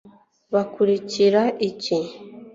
bakurikira 0.53 1.41
iki 1.69 1.97